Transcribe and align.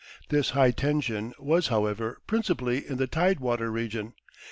This 0.29 0.49
high 0.57 0.71
tension 0.71 1.35
was, 1.37 1.67
however, 1.67 2.21
principally 2.25 2.87
in 2.89 2.97
the 2.97 3.05
tidewater 3.05 3.69
region. 3.71 4.15